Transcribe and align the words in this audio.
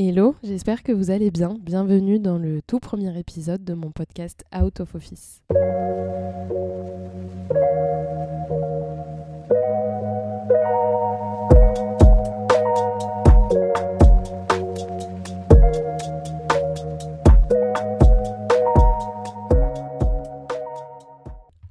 Hello, 0.00 0.36
j'espère 0.44 0.84
que 0.84 0.92
vous 0.92 1.10
allez 1.10 1.32
bien. 1.32 1.56
Bienvenue 1.60 2.20
dans 2.20 2.38
le 2.38 2.62
tout 2.62 2.78
premier 2.78 3.18
épisode 3.18 3.64
de 3.64 3.74
mon 3.74 3.90
podcast 3.90 4.44
Out 4.56 4.78
of 4.78 4.94
Office. 4.94 5.42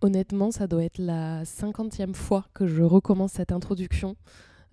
Honnêtement, 0.01 0.51
ça 0.51 0.67
doit 0.67 0.83
être 0.83 0.97
la 0.97 1.45
cinquantième 1.45 2.13
fois 2.13 2.43
que 2.53 2.67
je 2.67 2.83
recommence 2.83 3.31
cette 3.31 3.53
introduction. 3.53 4.17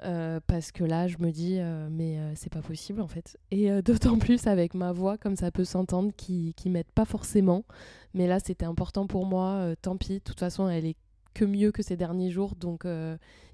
Euh, 0.03 0.41
parce 0.47 0.73
que 0.73 0.85
là, 0.85 1.07
je 1.07 1.17
me 1.19 1.31
dis, 1.31 1.57
euh, 1.59 1.89
mais 1.91 2.19
euh, 2.19 2.33
c'est 2.35 2.53
pas 2.53 2.63
possible 2.63 3.01
en 3.01 3.09
fait. 3.09 3.39
Et 3.51 3.71
d'autant 3.83 4.19
plus 4.19 4.47
avec 4.47 4.75
ma 4.75 4.93
voix, 4.93 5.17
comme 5.19 5.37
ça 5.37 5.51
peut 5.51 5.65
s'entendre, 5.65 6.13
qui, 6.17 6.55
qui 6.57 6.71
m'aide 6.71 6.91
pas 6.95 7.05
forcément. 7.05 7.65
Mais 8.13 8.27
là, 8.27 8.39
c'était 8.41 8.67
important 8.67 9.07
pour 9.07 9.27
moi. 9.27 9.75
tant 9.83 9.97
pis, 9.97 10.15
de 10.15 10.19
toute 10.19 10.41
façon, 10.41 10.69
elle 10.69 10.87
est 10.87 10.97
que 11.33 11.45
mieux 11.45 11.73
que 11.73 11.83
ces 11.83 11.97
derniers 11.97 12.31
jours. 12.31 12.55
Donc, 12.55 12.87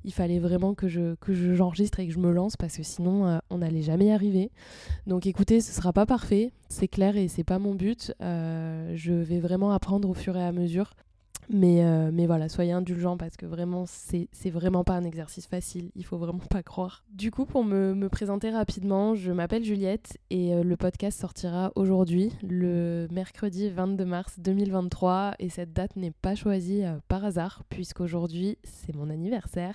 il 0.04 0.12
fallait 0.12 0.38
vraiment 0.38 0.74
que 0.74 0.86
je 0.86 1.14
que 1.14 1.32
j'enregistre 1.54 1.98
et 2.00 2.06
que 2.06 2.12
je 2.12 2.18
me 2.18 2.30
lance 2.30 2.58
parce 2.58 2.76
que 2.76 2.82
sinon, 2.82 3.40
on 3.48 3.58
n'allait 3.58 3.80
jamais 3.80 4.06
y 4.06 4.10
arriver. 4.10 4.50
Donc, 5.06 5.26
écoutez, 5.26 5.62
ce 5.62 5.72
sera 5.72 5.94
pas 5.94 6.04
parfait, 6.04 6.52
c'est 6.68 6.88
clair 6.88 7.16
et 7.16 7.28
c'est 7.28 7.44
pas 7.44 7.58
mon 7.58 7.74
but. 7.74 8.12
je 8.20 9.12
vais 9.12 9.40
vraiment 9.40 9.72
apprendre 9.72 10.10
au 10.10 10.14
fur 10.14 10.36
et 10.36 10.44
à 10.44 10.52
mesure. 10.52 10.92
Mais, 11.52 11.84
euh, 11.84 12.10
mais 12.12 12.26
voilà, 12.26 12.48
soyez 12.48 12.70
indulgents 12.70 13.16
parce 13.16 13.36
que 13.36 13.44
vraiment, 13.44 13.84
c'est 13.86 14.50
vraiment 14.50 14.84
pas 14.84 14.94
un 14.94 15.02
exercice 15.02 15.48
facile. 15.48 15.90
Il 15.96 16.04
faut 16.04 16.16
vraiment 16.16 16.38
pas 16.38 16.62
croire. 16.62 17.02
Du 17.12 17.32
coup, 17.32 17.44
pour 17.44 17.64
me, 17.64 17.92
me 17.92 18.08
présenter 18.08 18.50
rapidement, 18.50 19.16
je 19.16 19.32
m'appelle 19.32 19.64
Juliette 19.64 20.16
et 20.30 20.54
euh, 20.54 20.62
le 20.62 20.76
podcast 20.76 21.20
sortira 21.20 21.72
aujourd'hui, 21.74 22.32
le 22.48 23.08
mercredi 23.10 23.68
22 23.68 24.04
mars 24.04 24.38
2023. 24.38 25.34
Et 25.40 25.48
cette 25.48 25.72
date 25.72 25.96
n'est 25.96 26.12
pas 26.12 26.36
choisie 26.36 26.84
euh, 26.84 26.98
par 27.08 27.24
hasard, 27.24 27.64
puisqu'aujourd'hui, 27.68 28.56
c'est 28.62 28.94
mon 28.94 29.10
anniversaire. 29.10 29.74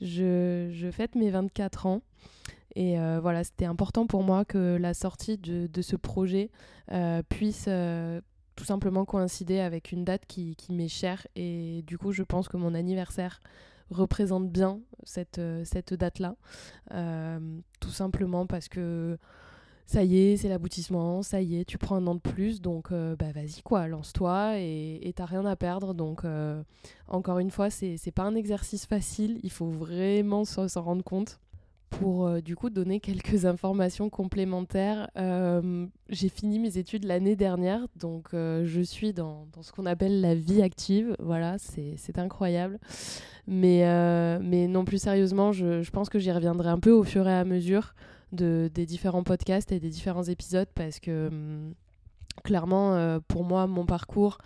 Je, 0.00 0.70
je, 0.72 0.90
fête 0.92 1.16
mes 1.16 1.30
24 1.30 1.86
ans. 1.86 2.02
Et 2.74 2.96
voilà, 3.20 3.44
c'était 3.44 3.66
important 3.66 4.06
pour 4.06 4.22
moi 4.22 4.46
que 4.46 4.78
la 4.80 4.94
sortie 4.94 5.36
de, 5.36 5.66
de 5.66 5.82
ce 5.82 5.94
projet 5.94 6.48
puisse 7.28 7.68
simplement 8.64 9.04
coïncider 9.04 9.60
avec 9.60 9.92
une 9.92 10.04
date 10.04 10.26
qui, 10.26 10.56
m'est 10.70 10.88
chère 10.88 11.26
et 11.36 11.82
du 11.86 11.98
coup 11.98 12.12
je 12.12 12.22
pense 12.22 12.48
que 12.48 12.56
mon 12.56 12.74
anniversaire 12.74 13.40
représente 13.90 14.50
bien 14.50 14.80
cette, 15.04 15.38
euh, 15.38 15.64
date-là. 15.90 16.36
Euh, 16.92 17.38
tout 17.80 17.90
simplement 17.90 18.46
parce 18.46 18.68
que 18.68 19.18
ça 19.86 20.04
y 20.04 20.18
est, 20.18 20.36
c'est 20.36 20.48
l'aboutissement, 20.48 21.22
ça 21.22 21.42
y 21.42 21.60
est, 21.60 21.64
tu 21.64 21.76
prends 21.76 21.96
un 21.96 22.06
an 22.06 22.14
de 22.14 22.20
plus, 22.20 22.62
donc 22.62 22.92
euh, 22.92 23.14
bah 23.16 23.32
vas-y 23.32 23.60
quoi, 23.62 23.88
lance-toi 23.88 24.58
et 24.58 25.12
t'as 25.14 25.26
rien 25.26 25.44
à 25.44 25.56
perdre. 25.56 25.92
Donc 25.92 26.22
encore 27.08 27.38
une 27.38 27.50
fois, 27.50 27.68
c'est 27.70 28.12
pas 28.14 28.22
un 28.22 28.34
exercice 28.34 28.86
facile, 28.86 29.38
il 29.42 29.50
faut 29.50 29.70
vraiment 29.70 30.44
s'en 30.44 30.82
rendre 30.82 31.04
compte 31.04 31.38
pour 31.92 32.26
euh, 32.26 32.40
du 32.40 32.56
coup 32.56 32.70
donner 32.70 33.00
quelques 33.00 33.44
informations 33.46 34.10
complémentaires. 34.10 35.08
Euh, 35.16 35.86
j'ai 36.08 36.28
fini 36.28 36.58
mes 36.58 36.78
études 36.78 37.04
l'année 37.04 37.36
dernière, 37.36 37.86
donc 37.96 38.28
euh, 38.34 38.64
je 38.64 38.80
suis 38.80 39.12
dans, 39.12 39.46
ce 39.60 39.72
qu'on 39.72 39.86
appelle 39.86 40.20
la 40.20 40.34
vie 40.34 40.62
active. 40.62 41.14
Voilà, 41.18 41.56
c'est 41.58 42.18
incroyable. 42.18 42.78
Mais, 43.46 43.86
non 44.68 44.84
plus 44.84 44.98
sérieusement, 44.98 45.52
je, 45.52 45.88
pense 45.90 46.08
que 46.08 46.18
j'y 46.18 46.32
reviendrai 46.32 46.68
un 46.70 46.78
peu 46.78 46.90
au 46.90 47.04
fur 47.04 47.28
et 47.28 47.34
à 47.34 47.44
mesure 47.44 47.94
de, 48.32 48.70
des 48.72 48.86
différents 48.86 49.24
podcasts 49.24 49.72
et 49.72 49.80
des 49.80 49.90
différents 49.90 50.24
épisodes 50.24 50.68
parce 50.74 51.00
que 51.00 51.28
hum, 51.28 51.74
clairement, 52.44 53.20
pour 53.28 53.44
moi, 53.44 53.66
mon 53.66 53.84
parcours 53.84 54.38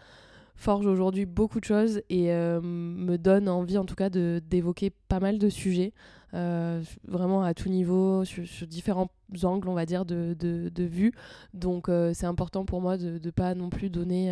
forge 0.57 0.87
aujourd'hui 0.87 1.27
beaucoup 1.27 1.61
de 1.61 1.65
choses 1.67 2.01
et 2.09 2.29
me 2.31 3.17
donne 3.17 3.49
envie 3.49 3.79
en 3.79 3.85
tout 3.85 3.95
cas 3.95 4.11
d'évoquer 4.11 4.91
pas 5.09 5.21
mal 5.21 5.39
de 5.39 5.49
sujets. 5.49 5.93
Euh, 6.35 6.83
vraiment 7.07 7.43
à 7.43 7.55
tout 7.55 7.69
niveau, 7.69 8.25
sur, 8.25 8.45
différents 8.67 9.09
angles, 9.43 9.69
on 9.69 9.75
va 9.75 9.87
dire, 9.87 10.05
de, 10.05 10.37
de, 10.39 10.85
vue. 10.85 11.13
Donc 11.55 11.89
euh, 11.89 12.13
c'est 12.15 12.27
important 12.27 12.65
pour 12.65 12.81
moi 12.81 12.97
de 12.97 13.19
ne 13.23 13.31
pas 13.31 13.55
non 13.55 13.71
plus 13.71 13.91
donner 13.91 14.31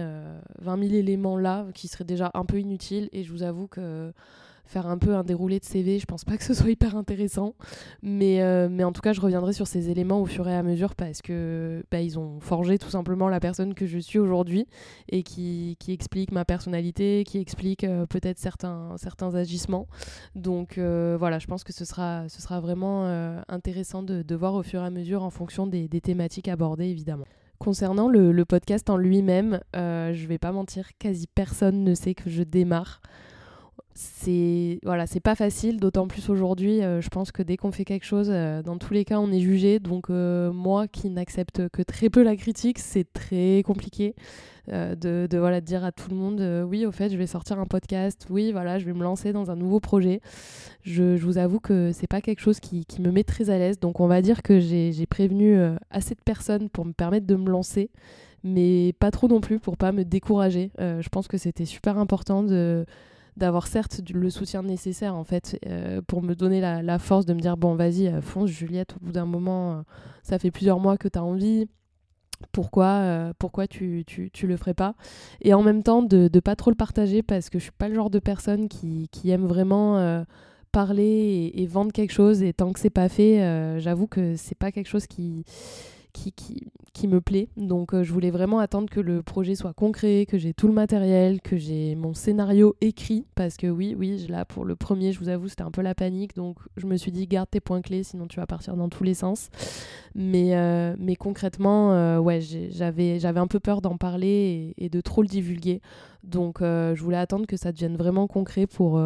20 0.60 0.78
euh, 0.78 0.88
000 0.88 0.94
éléments 0.94 1.36
là, 1.36 1.66
qui 1.74 1.88
seraient 1.88 2.04
déjà 2.04 2.30
un 2.34 2.44
peu 2.44 2.58
inutiles. 2.58 3.08
Et 3.12 3.24
je 3.24 3.32
vous 3.32 3.42
avoue 3.42 3.66
que 3.66 4.12
faire 4.66 4.86
un 4.86 4.98
peu 4.98 5.14
un 5.14 5.24
déroulé 5.24 5.60
de 5.60 5.64
CV. 5.64 5.98
Je 5.98 6.06
pense 6.06 6.24
pas 6.24 6.36
que 6.36 6.44
ce 6.44 6.54
soit 6.54 6.70
hyper 6.70 6.96
intéressant. 6.96 7.54
Mais, 8.02 8.42
euh, 8.42 8.68
mais 8.70 8.84
en 8.84 8.92
tout 8.92 9.02
cas, 9.02 9.12
je 9.12 9.20
reviendrai 9.20 9.52
sur 9.52 9.66
ces 9.66 9.90
éléments 9.90 10.20
au 10.20 10.26
fur 10.26 10.48
et 10.48 10.54
à 10.54 10.62
mesure 10.62 10.94
parce 10.94 11.22
que 11.22 11.84
bah, 11.90 12.00
ils 12.00 12.18
ont 12.18 12.40
forgé 12.40 12.78
tout 12.78 12.88
simplement 12.88 13.28
la 13.28 13.40
personne 13.40 13.74
que 13.74 13.86
je 13.86 13.98
suis 13.98 14.18
aujourd'hui 14.18 14.66
et 15.08 15.22
qui, 15.22 15.76
qui 15.78 15.92
explique 15.92 16.32
ma 16.32 16.44
personnalité, 16.44 17.24
qui 17.24 17.38
explique 17.38 17.86
peut-être 18.08 18.38
certains, 18.38 18.94
certains 18.96 19.34
agissements. 19.34 19.86
Donc 20.34 20.78
voilà, 20.78 21.38
je 21.38 21.46
pense 21.46 21.64
que 21.64 21.72
ce 21.72 21.84
sera, 21.84 22.28
ce 22.28 22.54
vraiment 22.60 23.06
intéressant 23.48 24.02
de, 24.02 24.22
de, 24.22 24.34
voir 24.34 24.54
au 24.54 24.62
fur 24.62 24.82
et 24.82 24.83
à 24.83 24.83
mesure 24.90 25.22
en 25.22 25.30
fonction 25.30 25.66
des, 25.66 25.88
thématiques 25.88 26.48
abordées, 26.48 26.88
évidemment. 26.88 27.26
Concernant 27.58 28.08
le, 28.08 28.32
le 28.32 28.44
podcast 28.44 28.90
en 28.90 28.96
lui-même, 28.96 29.60
je 29.74 30.26
vais 30.26 30.38
pas 30.38 30.52
mentir, 30.52 30.90
quasi 30.98 31.26
personne 31.26 31.84
ne 31.84 31.94
sait 31.94 32.14
que 32.14 32.28
je 32.28 32.42
démarre 32.42 33.00
c'est 33.94 34.80
voilà 34.82 35.06
c'est 35.06 35.20
pas 35.20 35.36
facile 35.36 35.78
d'autant 35.78 36.08
plus 36.08 36.28
aujourd'hui 36.28 36.82
euh, 36.82 37.00
je 37.00 37.08
pense 37.08 37.30
que 37.30 37.44
dès 37.44 37.56
qu'on 37.56 37.70
fait 37.70 37.84
quelque 37.84 38.04
chose 38.04 38.28
euh, 38.28 38.60
dans 38.60 38.76
tous 38.76 38.92
les 38.92 39.04
cas 39.04 39.20
on 39.20 39.30
est 39.30 39.40
jugé. 39.40 39.78
Donc 39.78 40.10
euh, 40.10 40.52
moi 40.52 40.88
qui 40.88 41.10
n'accepte 41.10 41.68
que 41.68 41.82
très 41.82 42.10
peu 42.10 42.22
la 42.24 42.34
critique 42.34 42.80
c'est 42.80 43.10
très 43.12 43.62
compliqué 43.64 44.14
de, 44.66 45.26
de, 45.30 45.38
voilà 45.38 45.60
dire 45.60 45.84
à 45.84 45.92
tout 45.92 46.08
le 46.08 46.16
monde 46.16 46.40
oui 46.66 46.86
au 46.86 46.90
fait 46.90 47.10
je 47.10 47.18
vais 47.18 47.26
sortir 47.26 47.58
un 47.58 47.66
podcast 47.66 48.26
oui 48.30 48.50
voilà 48.50 48.78
je 48.78 48.86
vais 48.86 48.94
me 48.94 49.02
lancer 49.02 49.32
dans 49.32 49.50
un 49.50 49.56
nouveau 49.56 49.78
projet. 49.78 50.20
Je, 50.82 51.16
je 51.16 51.24
vous 51.24 51.36
avoue 51.36 51.60
que 51.60 51.92
c'est 51.92 52.06
pas 52.06 52.22
quelque 52.22 52.40
chose 52.40 52.60
qui, 52.60 52.86
qui, 52.86 53.02
me 53.02 53.10
met 53.10 53.24
très 53.24 53.50
à 53.50 53.58
l'aise. 53.58 53.78
Donc 53.78 54.00
on 54.00 54.06
va 54.06 54.22
dire 54.22 54.42
que 54.42 54.60
j'ai 54.60 55.06
prévenu 55.06 55.58
assez 55.90 56.14
de 56.14 56.20
personnes 56.24 56.70
pour 56.70 56.86
me 56.86 56.92
permettre 56.92 57.26
de 57.26 57.36
me 57.36 57.50
lancer 57.50 57.90
mais 58.42 58.94
pas 58.98 59.10
trop 59.10 59.28
non 59.28 59.40
plus 59.40 59.58
pour 59.58 59.76
pas 59.76 59.92
me 59.92 60.02
décourager. 60.02 60.70
Je 60.78 61.08
pense 61.10 61.28
que 61.28 61.36
c'était 61.36 61.66
super 61.66 61.98
important 61.98 62.42
de 62.42 62.86
d'avoir 63.36 63.66
certes 63.66 64.00
le 64.12 64.30
soutien 64.30 64.62
nécessaire 64.62 65.14
en 65.14 65.24
fait 65.24 65.58
euh, 65.66 66.00
pour 66.06 66.22
me 66.22 66.34
donner 66.34 66.60
la, 66.60 66.98
force 66.98 67.26
de 67.26 67.34
me 67.34 67.40
dire 67.40 67.56
bon 67.56 67.74
vas-y 67.74 68.08
euh, 68.08 68.20
fonce 68.20 68.50
Juliette 68.50 68.94
au 68.96 69.06
bout 69.06 69.12
d'un 69.12 69.26
moment 69.26 69.72
euh, 69.72 69.82
ça 70.22 70.38
fait 70.38 70.50
plusieurs 70.50 70.78
mois 70.78 70.96
que 70.96 71.08
tu 71.08 71.18
as 71.18 71.24
envie. 71.24 71.66
Pourquoi, 72.52 73.32
pourquoi 73.38 73.66
tu, 73.66 74.04
tu, 74.04 74.46
le 74.46 74.56
ferais 74.56 74.74
pas? 74.74 74.96
Et 75.40 75.54
en 75.54 75.62
même 75.62 75.82
temps 75.82 76.02
de 76.02 76.28
ne 76.32 76.40
pas 76.40 76.56
trop 76.56 76.70
le 76.70 76.76
partager 76.76 77.22
parce 77.22 77.48
que 77.48 77.58
je 77.58 77.64
suis 77.64 77.72
pas 77.72 77.88
le 77.88 77.94
genre 77.94 78.10
de 78.10 78.18
personne 78.18 78.68
qui, 78.68 79.08
qui 79.12 79.30
aime 79.30 79.46
vraiment 79.46 80.24
parler 80.70 81.04
et, 81.54 81.62
et, 81.62 81.66
vendre 81.66 81.92
quelque 81.92 82.12
chose. 82.12 82.42
Et 82.42 82.52
tant 82.52 82.72
que 82.72 82.80
c'est 82.80 82.90
pas 82.90 83.08
fait 83.08 83.78
j'avoue 83.80 84.08
que 84.08 84.36
c'est 84.36 84.58
pas 84.58 84.72
quelque 84.72 84.88
chose 84.88 85.06
qui 85.06 85.44
qui, 86.14 87.08
me 87.08 87.20
plaît. 87.20 87.48
Donc 87.58 87.92
euh, 87.92 88.02
je 88.02 88.10
voulais 88.14 88.30
vraiment 88.30 88.60
attendre 88.60 88.88
que 88.88 89.00
le 89.00 89.22
projet 89.22 89.54
soit 89.54 89.74
concret, 89.74 90.26
que 90.26 90.38
j'ai 90.38 90.54
tout 90.54 90.68
le 90.68 90.72
matériel, 90.72 91.42
que 91.42 91.58
j'ai 91.58 91.94
mon 91.96 92.14
scénario 92.14 92.76
écrit. 92.80 93.26
Parce 93.34 93.58
que 93.58 93.66
oui, 93.66 93.94
oui, 93.98 94.26
là 94.30 94.46
pour 94.46 94.64
le 94.64 94.74
premier, 94.74 95.12
je 95.12 95.18
vous 95.18 95.28
avoue, 95.28 95.48
c'était 95.48 95.62
un 95.62 95.70
peu 95.70 95.82
la 95.82 95.94
panique. 95.94 96.34
Donc 96.34 96.56
je 96.78 96.86
me 96.86 96.96
suis 96.96 97.12
dit, 97.12 97.26
garde 97.26 97.50
tes 97.50 97.60
points 97.60 97.82
clés, 97.82 98.04
sinon 98.04 98.26
tu 98.26 98.40
vas 98.40 98.46
partir 98.46 98.74
dans 98.76 98.88
tous 98.88 99.04
les 99.04 99.12
sens. 99.12 99.50
Mais, 100.14 100.56
euh, 100.56 100.94
concrètement, 101.18 101.92
euh, 101.92 102.40
j'avais, 102.70 103.24
un 103.24 103.46
peu 103.46 103.60
peur 103.60 103.82
d'en 103.82 103.98
parler 103.98 104.72
et, 104.78 104.88
de 104.88 105.00
trop 105.02 105.20
le 105.20 105.28
divulguer. 105.28 105.82
Donc 106.22 106.60
je 106.60 107.02
voulais 107.02 107.18
attendre 107.18 107.46
que 107.46 107.58
ça 107.58 107.70
devienne 107.70 107.96
vraiment 107.96 108.26
concret 108.26 108.66
pour 108.66 108.98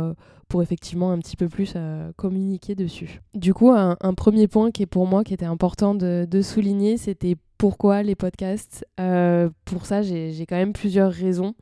pour 0.49 0.63
effectivement 0.63 1.13
un 1.13 1.19
petit 1.19 1.37
peu 1.37 1.49
plus 1.49 1.75
euh, 1.77 2.11
communiquer 2.17 2.75
dessus. 2.75 3.21
Du 3.35 3.55
coup, 3.55 3.71
un, 3.71 3.97
premier 4.15 4.49
point 4.49 4.71
qui 4.71 4.83
est 4.83 4.87
pour 4.87 5.07
moi 5.07 5.23
qui 5.23 5.35
était 5.35 5.47
important 5.47 5.95
de, 5.95 6.43
souligner, 6.43 6.97
c'était 6.97 7.37
pourquoi 7.59 8.03
les 8.03 8.15
podcasts. 8.15 8.87
Euh, 8.99 9.51
pour 9.65 9.87
ça, 9.87 10.03
j'ai 10.03 10.47
quand 10.49 10.57
même 10.57 10.73
plusieurs 10.73 11.13
raisons. 11.13 11.55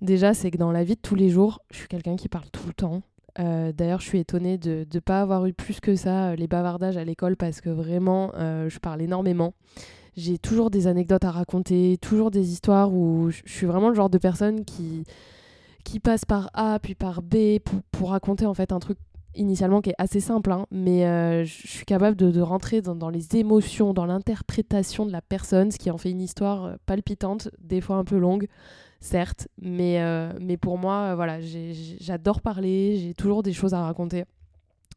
Déjà, 0.00 0.32
c'est 0.32 0.50
que 0.50 0.56
dans 0.56 0.72
la 0.72 0.82
vie 0.82 0.94
de 0.94 1.00
tous 1.00 1.14
les 1.14 1.28
jours, 1.28 1.60
je 1.70 1.76
suis 1.76 1.88
quelqu'un 1.88 2.16
qui 2.16 2.28
parle 2.28 2.48
tout 2.50 2.66
le 2.66 2.72
temps. 2.72 3.02
Euh, 3.38 3.72
d'ailleurs, 3.72 4.00
je 4.00 4.06
suis 4.06 4.18
étonnée 4.18 4.58
de 4.58 4.86
ne 4.92 5.00
pas 5.00 5.20
avoir 5.20 5.46
eu 5.46 5.52
plus 5.52 5.80
que 5.80 5.94
ça 5.94 6.34
les 6.34 6.46
bavardages 6.46 6.96
à 6.96 7.04
l'école 7.04 7.36
parce 7.36 7.60
que 7.60 7.68
vraiment, 7.68 8.32
je 8.34 8.78
parle 8.78 9.02
énormément. 9.02 9.52
J'ai 10.16 10.38
toujours 10.38 10.70
des 10.70 10.86
anecdotes 10.86 11.24
à 11.24 11.30
raconter, 11.30 11.96
toujours 12.00 12.30
des 12.30 12.50
histoires 12.52 12.92
où 12.92 13.30
je 13.30 13.42
suis 13.46 13.66
vraiment 13.66 13.90
le 13.90 13.94
genre 13.94 14.10
de 14.10 14.18
personne 14.18 14.64
qui, 14.64 15.04
qui 15.84 16.00
passe 16.00 16.24
par 16.24 16.50
A 16.54 16.78
puis 16.78 16.94
par 16.94 17.22
B 17.22 17.58
pour, 17.92 18.10
raconter 18.10 18.46
en 18.46 18.54
fait 18.54 18.72
un 18.72 18.78
truc 18.78 18.98
initialement 19.34 19.80
qui 19.80 19.90
est 19.90 19.94
assez 19.98 20.20
simple, 20.20 20.50
hein, 20.50 20.66
mais 20.70 21.06
euh, 21.06 21.44
je 21.44 21.66
suis 21.66 21.84
capable 21.84 22.16
de, 22.16 22.40
rentrer 22.40 22.80
dans, 22.80 22.96
dans, 22.96 23.10
les 23.10 23.36
émotions, 23.36 23.94
dans 23.94 24.06
l'interprétation 24.06 25.06
de 25.06 25.12
la 25.12 25.22
personne, 25.22 25.70
ce 25.70 25.78
qui 25.78 25.90
en 25.90 25.98
fait 25.98 26.10
une 26.10 26.20
histoire 26.20 26.64
euh, 26.64 26.74
palpitante, 26.86 27.48
des 27.60 27.80
fois 27.80 27.96
un 27.96 28.04
peu 28.04 28.18
longue, 28.18 28.48
certes, 29.00 29.48
mais, 29.60 30.00
euh, 30.00 30.32
mais 30.40 30.56
pour 30.56 30.78
moi, 30.78 31.14
voilà, 31.14 31.38
j'adore 31.40 32.40
parler, 32.40 32.96
j'ai 32.96 33.14
toujours 33.14 33.42
des 33.42 33.52
choses 33.52 33.74
à 33.74 33.82
raconter. 33.82 34.24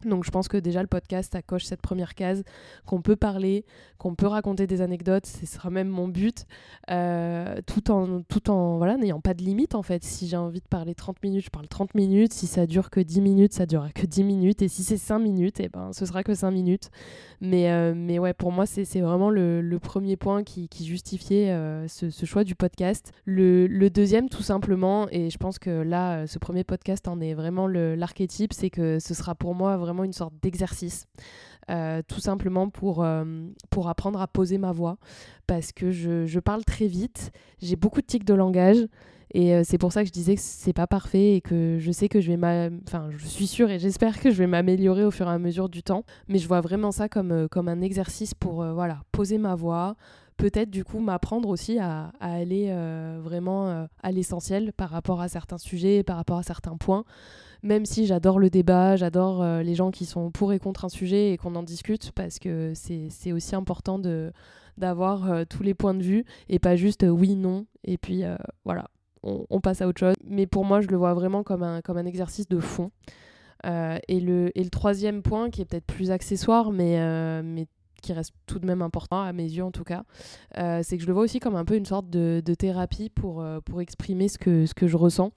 Donc 0.06 0.24
je 0.26 0.32
pense 0.32 0.48
que 0.48 0.58
déjà 0.58 0.82
le 0.82 0.88
podcast, 0.88 1.38
coche 1.46 1.66
cette 1.66 1.82
première 1.82 2.16
case, 2.16 2.44
qu'on 2.86 3.02
peut 3.02 3.16
parler, 3.16 3.66
qu'on 3.98 4.16
peut 4.16 4.28
raconter 4.28 4.68
des 4.68 4.82
anecdotes, 4.82 5.26
ce 5.26 5.46
sera 5.46 5.70
même 5.70 5.88
mon 5.88 6.08
but, 6.08 6.46
euh, 6.90 7.56
tout 7.66 7.92
en, 7.92 8.22
tout 8.22 8.50
en 8.50 8.78
voilà, 8.78 8.98
n'ayant 8.98 9.22
pas 9.22 9.34
de 9.34 9.42
limite 9.42 9.76
en 9.76 9.84
fait. 9.84 10.04
Si 10.04 10.28
j'ai 10.28 10.38
envie 10.38 10.60
de 10.60 10.68
parler 10.68 10.96
30 10.96 11.22
minutes, 11.24 11.46
je 11.46 11.50
parle 11.50 11.68
30 11.68 11.96
minutes, 11.96 12.34
si 12.34 12.48
ça 12.48 12.66
dure 12.66 12.90
que 12.90 13.00
10 13.00 13.22
minutes, 13.22 13.54
ça 13.54 13.66
durera 13.66 13.92
que 13.92 14.06
10 14.06 14.24
minutes, 14.24 14.62
et 14.62 14.68
si 14.68 14.84
c'est 14.84 14.98
5 14.98 15.20
minutes, 15.20 15.60
et 15.60 15.66
eh 15.66 15.70
ben, 15.70 15.94
ce 15.94 16.06
sera 16.06 16.24
que 16.24 16.34
5 16.34 16.52
minutes. 16.52 16.90
Mais, 17.40 17.72
euh, 17.72 17.94
mais 17.96 18.20
ouais, 18.20 18.34
pour 18.34 18.52
moi, 18.52 18.66
c'est 18.66 19.02
vraiment 19.02 19.30
le, 19.30 19.78
premier 19.82 20.16
point 20.16 20.44
qui, 20.44 20.70
justifiait 20.82 21.52
euh, 21.52 21.88
ce, 21.88 22.26
choix 22.26 22.44
du 22.44 22.56
podcast. 22.56 23.12
Le, 23.26 23.90
deuxième, 23.90 24.30
tout 24.30 24.44
simplement, 24.44 25.08
et 25.12 25.30
je 25.30 25.38
pense 25.38 25.60
que 25.60 25.70
là, 25.70 26.26
ce 26.26 26.40
premier 26.40 26.64
podcast 26.64 27.08
en 27.08 27.20
est 27.20 27.34
vraiment 27.34 27.68
l'archétype, 27.68 28.54
c'est 28.54 28.70
que 28.70 29.00
ce 29.00 29.14
sera 29.14 29.36
pour 29.36 29.56
moi 29.56 29.78
vraiment 29.78 29.93
une 30.02 30.14
sorte 30.14 30.34
d'exercice. 30.42 31.08
Euh, 31.70 32.02
tout 32.06 32.20
simplement 32.20 32.70
pour, 32.70 33.04
euh, 33.04 33.24
pour 33.70 33.88
apprendre 33.88 34.20
à 34.20 34.28
poser 34.28 34.58
ma 34.58 34.74
voix 34.74 34.98
parce 35.48 35.72
que 35.72 35.92
je, 35.92 36.26
je 36.26 36.40
parle 36.42 36.66
très 36.66 36.88
vite, 36.88 37.32
j'ai 37.62 37.78
beaucoup 37.78 38.02
de 38.02 38.06
tics 38.06 38.26
de 38.26 38.34
langage 38.34 38.86
et 39.34 39.56
euh, 39.56 39.62
c'est 39.64 39.78
pour 39.78 39.94
ça 39.94 40.02
que 40.02 40.08
je 40.08 40.12
disais 40.12 40.36
que 40.36 40.42
c'est 40.42 40.74
pas 40.74 40.88
parfait 40.88 41.36
et 41.36 41.42
que 41.42 41.78
je 41.80 41.92
sais 41.94 42.10
que 42.10 42.20
je 42.20 42.34
vais 42.34 42.70
enfin 42.86 43.10
je 43.16 43.26
suis 43.26 43.48
sûre 43.48 43.70
et 43.70 43.80
j'espère 43.80 44.20
que 44.20 44.30
je 44.30 44.36
vais 44.36 44.48
m'améliorer 44.48 45.06
au 45.06 45.12
fur 45.12 45.26
et 45.28 45.32
à 45.32 45.40
mesure 45.40 45.70
du 45.70 45.84
temps, 45.84 46.04
mais 46.28 46.38
je 46.38 46.50
vois 46.50 46.60
vraiment 46.60 46.92
ça 46.92 47.08
comme, 47.08 47.48
comme 47.48 47.70
un 47.70 47.80
exercice 47.80 48.34
pour 48.34 48.66
voilà, 48.74 49.00
poser 49.14 49.38
ma 49.38 49.56
voix, 49.56 49.96
peut-être 50.38 50.70
du 50.70 50.84
coup 50.84 51.00
m'apprendre 51.00 51.50
aussi 51.50 51.80
à, 51.80 52.12
aller 52.20 52.74
vraiment 53.22 53.88
à 54.02 54.12
l'essentiel 54.12 54.74
par 54.74 54.90
rapport 54.90 55.22
à 55.22 55.28
certains 55.28 55.58
sujets, 55.58 56.04
par 56.04 56.18
rapport 56.18 56.38
à 56.38 56.44
certains 56.44 56.78
points 56.78 57.06
même 57.64 57.86
si 57.86 58.06
j'adore 58.06 58.40
le 58.40 58.50
débat, 58.50 58.98
j'adore 58.98 59.42
euh, 59.42 59.64
les 59.64 59.74
gens 59.74 59.90
qui 59.90 60.06
sont 60.06 60.32
pour 60.32 60.54
et 60.54 60.60
contre 60.60 60.86
un 60.86 60.90
sujet 60.90 61.32
et 61.32 61.38
qu'on 61.38 61.56
en 61.56 61.64
discute, 61.64 62.12
parce 62.12 62.38
que 62.38 62.74
c'est 62.76 63.32
aussi 63.32 63.56
important 63.56 63.98
de 63.98 64.32
d'avoir 64.78 65.32
euh, 65.32 65.44
tous 65.48 65.64
les 65.64 65.76
points 65.76 65.94
de 65.94 66.02
vue 66.02 66.26
et 66.50 66.60
pas 66.60 66.76
juste 66.76 67.04
euh, 67.04 67.10
oui, 67.10 67.36
non, 67.36 67.66
et 67.84 67.98
puis 67.98 68.24
voilà, 68.66 68.90
on, 69.24 69.62
passe 69.62 69.82
à 69.82 69.88
autre 69.88 70.00
chose. 70.00 70.16
Mais 70.26 70.48
pour 70.48 70.66
moi, 70.66 70.82
je 70.82 70.88
le 70.88 70.98
vois 70.98 71.14
vraiment 71.14 71.44
comme 71.44 71.64
un, 71.64 71.82
comme 71.82 71.98
un 71.98 72.06
exercice 72.06 72.50
de 72.50 72.60
fond. 72.60 72.92
et, 73.64 74.20
le, 74.20 74.52
et 74.58 74.64
le 74.64 74.70
troisième 74.70 75.22
point, 75.22 75.50
qui 75.50 75.62
est 75.62 75.66
peut-être 75.66 75.86
plus 75.86 76.12
accessoire, 76.12 76.72
mais 76.72 76.98
qui 78.04 78.14
reste 78.14 78.34
tout 78.46 78.60
de 78.60 78.66
même 78.66 78.82
important, 78.82 79.22
à 79.22 79.34
mes 79.34 79.44
yeux 79.44 79.64
en 79.64 79.72
tout 79.72 79.84
cas, 79.84 80.04
c'est 80.56 80.98
que 80.98 81.02
je 81.02 81.08
le 81.08 81.14
vois 81.14 81.24
aussi 81.24 81.40
comme 81.40 81.56
un 81.56 81.66
peu 81.66 81.76
une 81.76 81.86
sorte 81.86 82.10
de, 82.10 82.42
thérapie 82.54 83.10
pour, 83.10 83.44
pour 83.66 83.82
exprimer 83.82 84.28
ce 84.28 84.38
que, 84.38 84.66
ce 84.66 84.74
que 84.74 84.88
je 84.88 84.98
ressens 84.98 85.32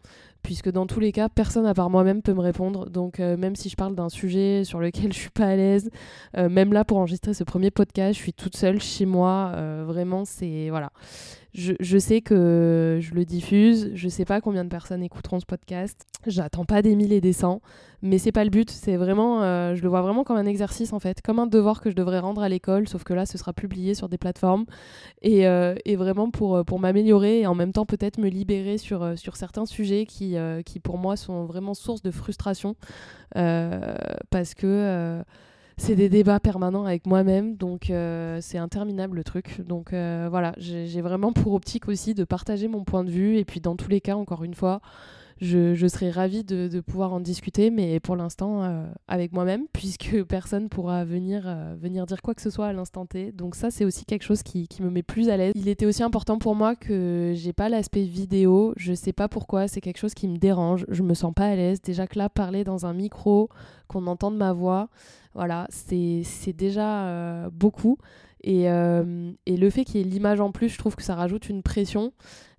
puisque 0.46 0.70
dans 0.70 0.86
tous 0.86 1.00
les 1.00 1.10
cas, 1.10 1.28
personne 1.28 1.66
à 1.66 1.74
part 1.74 1.90
moi-même 1.90 2.22
peut 2.22 2.32
me 2.32 2.40
répondre. 2.40 2.88
Donc 2.88 3.18
euh, 3.18 3.36
même 3.36 3.56
si 3.56 3.68
je 3.68 3.74
parle 3.74 3.96
d'un 3.96 4.08
sujet 4.08 4.62
sur 4.62 4.78
lequel 4.78 5.12
je 5.12 5.18
suis 5.18 5.30
pas 5.30 5.46
à 5.46 5.56
l'aise, 5.56 5.90
euh, 6.36 6.48
même 6.48 6.72
là 6.72 6.84
pour 6.84 6.98
enregistrer 6.98 7.34
ce 7.34 7.42
premier 7.42 7.72
podcast, 7.72 8.16
je 8.16 8.22
suis 8.22 8.32
toute 8.32 8.56
seule 8.56 8.80
chez 8.80 9.06
moi. 9.06 9.52
Euh, 9.56 9.84
vraiment, 9.84 10.24
c'est 10.24 10.70
voilà 10.70 10.92
je, 11.56 11.98
sais 11.98 12.20
que 12.20 12.98
je 13.00 13.14
le 13.14 13.24
diffuse, 13.24 13.90
je 13.94 14.08
sais 14.08 14.26
pas 14.26 14.40
combien 14.42 14.62
de 14.62 14.68
personnes 14.68 15.02
écouteront 15.02 15.40
ce 15.40 15.46
podcast, 15.46 16.06
j'attends 16.26 16.66
pas 16.66 16.82
des 16.82 16.94
mille 16.94 17.14
et 17.14 17.22
des 17.22 17.32
cents, 17.32 17.62
mais 18.02 18.18
c'est 18.18 18.32
pas 18.32 18.44
le 18.44 18.50
but, 18.50 18.70
c'est 18.70 18.96
vraiment, 18.96 19.42
euh, 19.42 19.74
je 19.74 19.82
le 19.82 19.88
vois 19.88 20.02
vraiment 20.02 20.22
comme 20.22 20.36
un 20.36 20.44
exercice 20.44 20.92
en 20.92 20.98
fait, 20.98 21.22
comme 21.22 21.38
un 21.38 21.46
devoir 21.46 21.80
que 21.80 21.88
je 21.88 21.96
devrais 21.96 22.18
rendre 22.18 22.42
à 22.42 22.50
l'école, 22.50 22.86
sauf 22.88 23.04
que 23.04 23.14
là 23.14 23.24
ce 23.24 23.38
sera 23.38 23.54
publié 23.54 23.94
sur 23.94 24.10
des 24.10 24.18
plateformes, 24.18 24.66
et, 25.22 25.48
euh, 25.48 25.74
vraiment 25.96 26.30
pour, 26.30 26.56
euh, 26.56 26.62
pour 26.62 26.78
m'améliorer 26.78 27.40
et 27.40 27.46
en 27.46 27.54
même 27.54 27.72
temps 27.72 27.86
peut-être 27.86 28.18
me 28.18 28.28
libérer 28.28 28.76
sur, 28.76 29.18
sur 29.18 29.36
certains 29.36 29.64
sujets 29.64 30.04
qui, 30.04 30.36
qui 30.66 30.78
pour 30.78 30.98
moi 30.98 31.16
sont 31.16 31.46
vraiment 31.46 31.72
source 31.72 32.02
de 32.02 32.10
frustration, 32.10 32.76
parce 33.32 34.54
que 34.54 35.24
c'est 35.78 35.94
des 35.94 36.08
débats 36.08 36.40
permanents 36.40 36.86
avec 36.86 37.06
moi-même, 37.06 37.56
donc 37.56 37.90
euh, 37.90 38.38
c'est 38.40 38.58
interminable 38.58 39.16
le 39.16 39.24
truc. 39.24 39.60
Donc 39.66 39.92
euh, 39.92 40.26
voilà, 40.30 40.54
j'ai 40.58 41.00
vraiment 41.02 41.32
pour 41.32 41.52
optique 41.52 41.88
aussi 41.88 42.14
de 42.14 42.24
partager 42.24 42.66
mon 42.66 42.82
point 42.82 43.04
de 43.04 43.10
vue, 43.10 43.36
et 43.36 43.44
puis 43.44 43.60
dans 43.60 43.76
tous 43.76 43.88
les 43.88 44.00
cas, 44.00 44.16
encore 44.16 44.42
une 44.42 44.54
fois, 44.54 44.80
je, 45.40 45.86
serais 45.88 46.10
ravie 46.10 46.44
de, 46.44 46.80
pouvoir 46.80 47.12
en 47.12 47.20
discuter, 47.20 47.70
mais 47.70 48.00
pour 48.00 48.16
l'instant 48.16 48.62
euh, 48.62 48.86
avec 49.08 49.32
moi-même, 49.32 49.66
puisque 49.72 50.22
personne 50.24 50.68
pourra 50.68 51.04
venir, 51.04 51.54
venir 51.80 52.06
dire 52.06 52.22
quoi 52.22 52.34
que 52.34 52.42
ce 52.42 52.50
soit 52.50 52.66
à 52.66 52.72
l'instant 52.72 53.06
T. 53.06 53.32
Donc 53.32 53.54
ça, 53.54 53.70
c'est 53.70 53.84
aussi 53.84 54.04
quelque 54.04 54.24
chose 54.24 54.42
qui, 54.42 54.68
me 54.80 54.90
met 54.90 55.02
plus 55.02 55.28
à 55.28 55.36
l'aise. 55.36 55.52
Il 55.54 55.68
était 55.68 55.86
aussi 55.86 56.02
important 56.02 56.38
pour 56.38 56.54
moi 56.54 56.76
que 56.76 57.32
j'ai 57.34 57.52
pas 57.52 57.68
l'aspect 57.68 58.02
vidéo, 58.02 58.72
je 58.76 58.92
sais 58.92 59.12
pas 59.12 59.28
pourquoi, 59.28 59.68
c'est 59.68 59.80
quelque 59.80 59.98
chose 59.98 60.14
qui 60.14 60.28
me 60.28 60.36
dérange, 60.36 60.84
je 60.88 61.02
me 61.02 61.14
sens 61.14 61.32
pas 61.34 61.46
à 61.46 61.56
l'aise. 61.56 61.80
Déjà 61.80 62.06
que 62.06 62.18
là, 62.18 62.28
parler 62.28 62.64
dans 62.64 62.86
un 62.86 62.92
micro, 62.92 63.48
qu'on 63.88 64.06
entende 64.06 64.36
ma 64.36 64.52
voix, 64.52 64.88
voilà, 65.34 65.66
c'est 65.70 66.52
déjà 66.54 67.06
euh, 67.06 67.50
beaucoup. 67.50 67.98
Et, 68.42 68.70
euh, 68.70 69.32
et, 69.46 69.56
le 69.56 69.70
fait 69.70 69.84
qu'il 69.84 69.96
y 69.96 70.00
ait 70.00 70.06
l'image 70.06 70.40
en 70.40 70.52
plus, 70.52 70.68
je 70.68 70.78
trouve 70.78 70.94
que 70.94 71.02
ça 71.02 71.14
rajoute 71.14 71.48
une 71.48 71.62
pression 71.62 72.12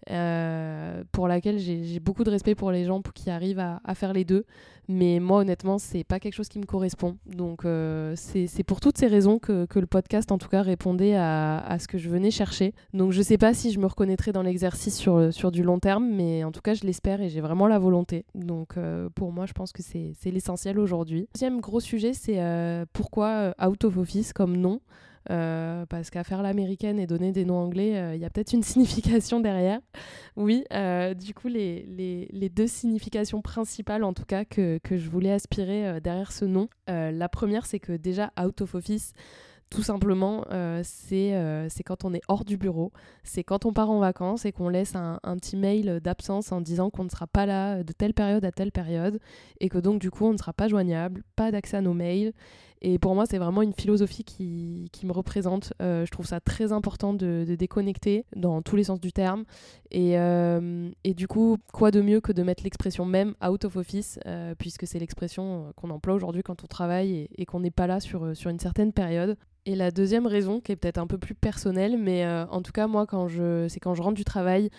euh, 0.10 1.04
pour 1.12 1.28
laquelle 1.28 1.60
j'ai 1.60 2.00
beaucoup 2.00 2.24
de 2.24 2.30
respect 2.30 2.56
pour 2.56 2.72
les 2.72 2.86
gens 2.86 3.02
qui 3.14 3.30
arrivent 3.30 3.60
à, 3.60 3.96
faire 3.96 4.14
les 4.14 4.26
deux. 4.26 4.46
Mais 4.90 5.20
moi, 5.20 5.40
honnêtement, 5.40 5.80
c'est 5.80 6.06
pas 6.06 6.20
quelque 6.20 6.34
chose 6.34 6.48
qui 6.48 6.60
me 6.60 6.66
correspond. 6.66 7.18
Donc, 7.26 7.66
euh, 7.66 8.14
c'est 8.16 8.64
pour 8.64 8.80
toutes 8.80 8.98
ces 8.98 9.08
raisons 9.08 9.38
que, 9.38 9.68
le 9.76 9.86
podcast, 9.86 10.32
en 10.32 10.38
tout 10.38 10.48
cas, 10.48 10.62
répondait 10.62 11.16
à, 11.16 11.78
ce 11.80 11.88
que 11.88 11.98
je 11.98 12.10
venais 12.10 12.32
chercher. 12.32 12.74
Donc, 12.94 13.12
je 13.12 13.22
sais 13.22 13.38
pas 13.38 13.54
si 13.54 13.72
je 13.72 13.80
me 13.80 13.86
reconnaîtrai 13.86 14.32
dans 14.32 14.44
l'exercice 14.44 14.98
sur, 14.98 15.34
sur 15.34 15.52
du 15.52 15.64
long 15.64 15.80
terme, 15.80 16.08
mais 16.10 16.44
en 16.44 16.52
tout 16.52 16.62
cas, 16.62 16.74
je 16.74 16.84
l'espère 16.84 17.22
et 17.22 17.30
j'ai 17.30 17.42
vraiment 17.42 17.68
la 17.68 17.80
volonté. 17.80 18.26
Donc, 18.34 18.78
euh, 18.78 19.10
pour 19.14 19.32
moi, 19.34 19.46
je 19.46 19.54
pense 19.54 19.74
que 19.74 19.84
c'est 19.84 20.32
l'essentiel 20.32 20.80
aujourd'hui. 20.80 21.28
Deuxième 21.34 21.60
gros 21.60 21.82
sujet, 21.82 22.14
c'est 22.14 22.40
pourquoi 22.94 23.54
out 23.62 23.84
of 23.84 23.98
office 23.98 24.32
comme 24.32 24.56
nom? 24.56 24.80
Euh, 25.30 25.86
parce 25.86 26.10
qu'à 26.10 26.24
faire 26.24 26.42
l'américaine 26.42 27.00
et 27.00 27.08
donner 27.08 27.32
des 27.32 27.46
noms 27.46 27.58
anglais, 27.58 27.98
euh, 27.98 28.16
il 28.16 28.22
y 28.22 28.26
a 28.26 28.30
peut-être 28.30 28.54
une 28.54 28.64
signification 28.64 29.40
derrière. 29.40 29.80
Oui, 30.36 30.64
euh, 30.74 31.14
du 31.14 31.34
coup, 31.34 31.48
les, 31.48 31.84
les, 31.84 32.28
les, 32.32 32.50
deux 32.50 32.68
significations 32.68 33.42
principales, 33.42 34.04
en 34.04 34.14
tout 34.14 34.26
cas, 34.26 34.46
que, 34.46 34.80
que 34.84 34.98
je 34.98 35.10
voulais 35.10 35.32
aspirer 35.32 36.00
derrière 36.02 36.32
ce 36.32 36.46
nom, 36.46 36.70
la 36.88 37.30
première, 37.30 37.66
c'est 37.66 37.80
que 37.80 37.94
déjà, 37.94 38.32
out 38.42 38.62
of 38.62 38.76
office, 38.76 39.14
tout 39.70 39.84
simplement, 39.84 40.46
c'est 40.84 41.84
quand 41.86 42.06
on 42.06 42.14
est 42.14 42.22
hors 42.28 42.46
du 42.46 42.58
bureau, 42.58 42.92
c'est 43.24 43.44
quand 43.44 43.66
on 43.66 43.74
part 43.74 43.90
en 43.90 44.00
vacances 44.00 44.46
et 44.46 44.52
qu'on 44.52 44.70
laisse 44.70 44.96
un, 44.96 45.20
un, 45.24 45.36
petit 45.36 45.58
mail 45.58 46.00
d'absence 46.02 46.52
en 46.52 46.62
disant 46.62 46.90
qu'on 46.90 47.04
ne 47.04 47.10
sera 47.10 47.28
pas 47.28 47.46
là 47.46 47.84
de 47.84 47.92
telle 47.92 48.14
période 48.14 48.46
à 48.46 48.52
telle 48.52 48.72
période 48.72 49.20
et 49.60 49.70
que 49.70 49.78
donc 49.78 50.00
du 50.00 50.12
coup 50.12 50.26
on 50.26 50.34
ne 50.34 50.38
sera 50.38 50.54
pas 50.54 50.68
joignable, 50.68 51.24
pas 51.36 51.52
d'accès 51.52 51.78
à 51.78 51.82
nos 51.82 51.94
mails 51.94 52.34
et 52.82 53.00
pour 53.00 53.16
moi, 53.16 53.26
c'est 53.26 53.38
vraiment 53.38 53.62
une 53.62 53.74
philosophie 53.74 54.24
qui, 54.24 54.90
qui 54.92 55.06
me 55.06 55.12
représente. 55.12 55.74
Euh, 55.82 56.06
je 56.06 56.12
trouve 56.12 56.26
ça 56.26 56.40
très 56.40 56.72
important 56.72 57.14
de, 57.14 57.44
de, 57.48 57.56
déconnecter 57.56 58.26
dans 58.36 58.62
tous 58.62 58.76
les 58.76 58.86
sens 58.86 59.00
du 59.00 59.12
terme. 59.12 59.46
Et, 59.90 60.20
euh, 60.20 60.90
et, 61.04 61.14
du 61.14 61.28
coup, 61.28 61.58
quoi 61.74 61.90
de 61.92 62.02
mieux 62.02 62.22
que 62.22 62.32
de 62.32 62.44
mettre 62.44 62.64
l'expression 62.64 63.06
même 63.06 63.34
out 63.46 63.66
of 63.66 63.78
office, 63.78 64.20
euh, 64.28 64.54
puisque 64.58 64.86
c'est 64.86 65.00
l'expression 65.00 65.74
qu'on 65.76 65.90
emploie 65.90 66.14
aujourd'hui 66.14 66.44
quand 66.44 66.64
on 66.64 66.68
travaille 66.68 67.14
et, 67.14 67.30
et 67.38 67.46
qu'on 67.46 67.62
n'est 67.62 67.72
pas 67.72 67.88
là 67.88 68.00
sur, 68.00 68.36
sur 68.36 68.52
une 68.52 68.60
certaine 68.60 68.94
période. 68.94 69.38
Et 69.66 69.76
la 69.76 69.92
deuxième 69.92 70.28
raison, 70.28 70.62
qui 70.62 70.72
est 70.72 70.76
peut-être 70.76 71.00
un 71.00 71.08
peu 71.08 71.18
plus 71.18 71.36
personnelle, 71.36 71.98
mais 71.98 72.26
en 72.26 72.62
tout 72.62 72.72
cas, 72.72 72.88
moi, 72.88 73.06
quand 73.06 73.28
je, 73.28 73.68
c'est 73.68 73.82
quand 73.82 73.96
je 73.96 74.02
rentre 74.02 74.16
du 74.16 74.24
travail, 74.24 74.70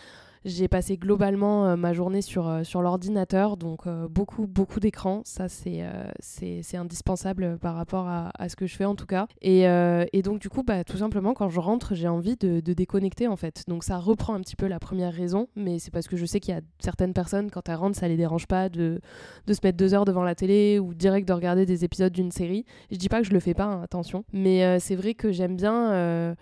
j'ai 0.48 0.68
passé 0.68 0.96
globalement 0.96 1.66
euh, 1.66 1.76
ma 1.76 1.92
journée 1.92 2.22
sur, 2.22 2.48
euh, 2.48 2.64
sur 2.64 2.82
l'ordinateur, 2.82 3.56
donc 3.56 3.86
euh, 3.86 4.08
beaucoup, 4.08 4.46
beaucoup 4.46 4.80
d'écrans. 4.80 5.22
Ça, 5.24 5.48
c'est 5.48 6.76
indispensable 6.76 7.58
par 7.58 7.74
rapport 7.74 8.06
à, 8.08 8.30
à, 8.38 8.48
ce 8.48 8.56
que 8.56 8.66
je 8.66 8.74
fais 8.76 8.84
en 8.84 8.94
tout 8.94 9.06
cas. 9.06 9.26
Et, 9.42 9.62
et 9.62 10.22
donc, 10.22 10.40
du 10.40 10.48
coup, 10.48 10.62
bah, 10.62 10.84
tout 10.84 10.96
simplement, 10.96 11.34
quand 11.34 11.48
je 11.48 11.60
rentre, 11.60 11.94
j'ai 11.94 12.08
envie 12.08 12.36
de, 12.36 12.60
de, 12.60 12.72
déconnecter 12.72 13.28
en 13.28 13.36
fait. 13.36 13.64
Donc, 13.68 13.84
ça 13.84 13.98
reprend 13.98 14.34
un 14.34 14.40
petit 14.40 14.56
peu 14.56 14.66
la 14.66 14.78
première 14.78 15.12
raison, 15.12 15.48
mais 15.56 15.78
c'est 15.78 15.90
parce 15.90 16.08
que 16.08 16.16
je 16.16 16.26
sais 16.26 16.40
qu'il 16.40 16.54
y 16.54 16.58
a 16.58 16.60
certaines 16.78 17.12
personnes, 17.12 17.50
quand 17.50 17.68
elles 17.68 17.76
rentrent, 17.76 17.98
ça 17.98 18.08
les 18.08 18.16
dérange 18.16 18.46
pas 18.46 18.68
de, 18.68 19.00
de 19.46 19.52
se 19.52 19.60
mettre 19.62 19.76
deux 19.76 19.94
heures 19.94 20.04
devant 20.04 20.22
la 20.22 20.34
télé 20.34 20.78
ou 20.78 20.94
direct 20.94 21.26
de 21.28 21.32
regarder 21.32 21.66
des 21.66 21.84
épisodes 21.84 22.12
d'une 22.12 22.30
série. 22.30 22.64
Je 22.90 22.96
dis 22.96 23.08
pas 23.08 23.20
que 23.20 23.26
je 23.26 23.32
le 23.32 23.40
fais 23.40 23.54
pas, 23.54 23.64
hein, 23.64 23.82
attention, 23.82 24.24
mais 24.32 24.78
c'est 24.80 24.96
vrai 24.96 25.14
que 25.14 25.32
j'aime 25.32 25.56
bien 25.56 26.36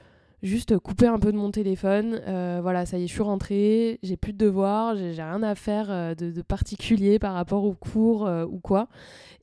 juste 0.47 0.79
couper 0.79 1.07
un 1.07 1.19
peu 1.19 1.33
de 1.33 1.37
mon 1.37 1.51
téléphone. 1.51 2.21
Euh, 2.27 2.61
voilà, 2.63 2.87
ça 2.87 2.99
y 2.99 3.05
est, 3.05 3.07
je 3.07 3.13
suis 3.13 3.23
rentrée, 3.23 3.99
j'ai 4.03 4.17
plus 4.17 4.33
de 4.33 4.39
devoirs, 4.39 4.97
j'ai 4.97 5.23
rien 5.23 5.43
à 5.43 5.55
faire 5.55 5.91
euh, 5.91 6.15
de, 6.15 6.43
particulier 6.43 7.19
par 7.19 7.35
rapport 7.35 7.65
au 7.65 7.75
cours 7.75 8.27
euh, 8.27 8.47
ou 8.47 8.59
quoi. 8.59 8.89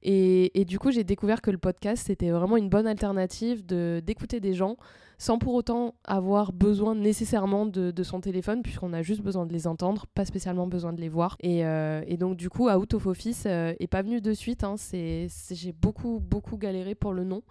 Et, 0.02 0.60
et, 0.60 0.66
du 0.66 0.80
coup, 0.80 0.92
j'ai 0.92 1.04
découvert 1.04 1.42
que 1.42 1.52
le 1.52 1.58
podcast, 1.58 2.04
c'était 2.08 2.32
vraiment 2.32 2.58
une 2.58 2.70
bonne 2.70 2.88
alternative 2.88 3.66
d'écouter 3.66 4.40
des 4.40 4.54
gens 4.54 4.78
sans 5.18 5.38
pour 5.38 5.54
autant 5.54 5.94
avoir 6.04 6.52
besoin 6.52 6.96
nécessairement 6.96 7.66
de, 7.66 7.92
de 7.92 8.04
son 8.04 8.20
téléphone, 8.20 8.62
puisqu'on 8.62 8.92
a 8.92 9.02
juste 9.02 9.22
besoin 9.22 9.46
de 9.46 9.54
les 9.54 9.68
entendre, 9.68 10.06
pas 10.14 10.26
spécialement 10.26 10.68
besoin 10.68 10.92
de 10.92 11.00
les 11.00 11.08
voir. 11.08 11.38
Et, 11.40 11.60
et 11.60 12.18
donc, 12.18 12.36
du 12.36 12.50
coup, 12.50 12.70
Out 12.70 12.94
of 12.96 13.06
Office 13.06 13.46
est 13.46 13.88
pas 13.90 14.02
venu 14.02 14.20
de 14.20 14.34
suite. 14.34 14.66
Hein, 14.66 14.76
j'ai 14.82 15.72
beaucoup, 15.72 16.20
beaucoup 16.20 16.58
galéré 16.58 16.96
pour 16.96 17.14
le 17.14 17.24
nom. 17.24 17.42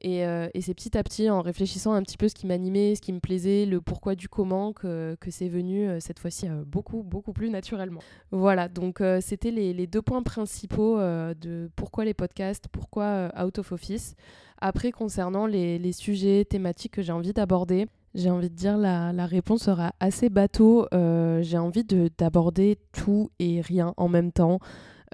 Et, 0.00 0.24
c'est 0.60 0.74
petit 0.74 0.96
à 0.96 1.02
petit, 1.02 1.30
en 1.30 1.40
réfléchissant 1.40 1.92
un 1.92 2.02
petit 2.02 2.16
peu 2.16 2.28
ce 2.28 2.34
qui 2.34 2.46
m'animait, 2.46 2.94
ce 2.94 3.00
qui 3.00 3.12
me 3.12 3.20
plaisait, 3.20 3.66
le 3.66 3.80
pourquoi 3.80 4.14
du 4.14 4.28
comment, 4.28 4.72
que, 4.72 5.16
c'est 5.28 5.48
venu 5.48 5.88
cette 6.00 6.18
fois-ci 6.18 6.46
beaucoup, 6.66 7.02
beaucoup 7.02 7.32
plus 7.32 7.50
naturellement. 7.50 8.00
Voilà, 8.30 8.68
donc 8.68 9.02
c'était 9.20 9.50
les, 9.50 9.86
deux 9.86 10.02
points 10.02 10.22
principaux 10.22 10.98
de 10.98 11.70
pourquoi 11.76 12.04
les 12.04 12.14
podcasts, 12.14 12.68
pourquoi 12.68 13.30
Out 13.42 13.58
of 13.58 13.72
Office. 13.72 14.14
Après, 14.60 14.90
concernant 14.90 15.46
les, 15.46 15.92
sujets 15.92 16.44
thématiques 16.44 16.92
que 16.92 17.02
j'ai 17.02 17.12
envie 17.12 17.32
d'aborder, 17.32 17.86
j'ai 18.14 18.30
envie 18.30 18.50
de 18.50 18.54
dire 18.54 18.76
la, 18.76 19.12
la 19.12 19.26
réponse 19.26 19.62
sera 19.64 19.92
assez 20.00 20.28
bateau. 20.28 20.86
Euh, 20.92 21.42
j'ai 21.42 21.58
envie 21.58 21.84
d'aborder 21.84 22.78
tout 22.92 23.30
et 23.38 23.60
rien 23.60 23.94
en 23.96 24.08
même 24.08 24.32
temps. 24.32 24.58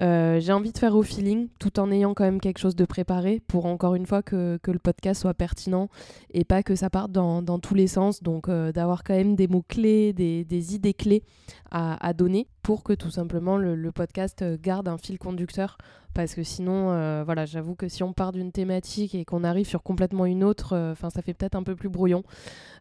Euh, 0.01 0.39
j'ai 0.39 0.51
envie 0.51 0.71
de 0.71 0.77
faire 0.77 0.95
au 0.95 1.03
feeling 1.03 1.47
tout 1.59 1.79
en 1.79 1.89
ayant 1.91 2.13
quand 2.13 2.25
même 2.25 2.41
quelque 2.41 2.57
chose 2.57 2.75
de 2.75 2.85
préparé 2.85 3.41
pour 3.47 3.65
encore 3.65 3.95
une 3.95 4.05
fois 4.05 4.21
que, 4.21 4.59
le 4.65 4.79
podcast 4.79 5.21
soit 5.21 5.33
pertinent 5.33 5.89
et 6.33 6.43
pas 6.43 6.63
que 6.63 6.75
ça 6.75 6.89
parte 6.89 7.11
dans, 7.11 7.59
tous 7.59 7.75
les 7.75 7.87
sens. 7.87 8.21
Donc 8.21 8.49
euh, 8.49 8.71
d'avoir 8.71 9.03
quand 9.03 9.15
même 9.15 9.35
des 9.35 9.47
mots 9.47 9.63
clés, 9.67 10.13
des, 10.13 10.75
idées 10.75 10.93
clés 10.93 11.23
à, 11.71 12.13
donner 12.13 12.47
pour 12.65 12.81
que 12.81 12.93
tout 12.93 13.11
simplement 13.11 13.57
le, 13.57 13.91
podcast 13.91 14.43
garde 14.59 14.87
un 14.87 14.97
fil 14.97 15.19
conducteur. 15.19 15.77
Parce 16.15 16.33
que 16.33 16.41
sinon, 16.41 16.91
euh, 16.91 17.23
voilà, 17.23 17.45
j'avoue 17.45 17.75
que 17.75 17.87
si 17.87 18.01
on 18.01 18.11
part 18.11 18.31
d'une 18.31 18.51
thématique 18.51 19.13
et 19.13 19.23
qu'on 19.23 19.43
arrive 19.43 19.67
sur 19.67 19.83
complètement 19.83 20.25
une 20.25 20.43
autre, 20.43 20.75
enfin 20.91 21.11
ça 21.11 21.21
fait 21.21 21.35
peut-être 21.35 21.53
un 21.53 21.61
peu 21.61 21.75
plus 21.75 21.89
brouillon. 21.89 22.23